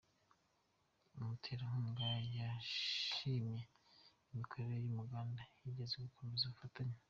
[1.17, 2.07] Umuterankunga
[2.37, 3.59] yashimye
[4.31, 6.97] imikorere y’uruganda yizeza gukomeza ubufatanye.